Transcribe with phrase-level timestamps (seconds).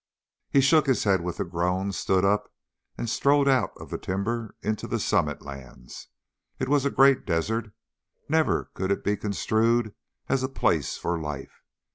[0.49, 2.51] He shook his head with a groan, stood up,
[2.97, 6.07] and strode out of the timber into the summit lands.
[6.57, 7.71] It was a great desert.
[8.27, 9.93] Never could it be construed
[10.27, 11.61] as a place for life.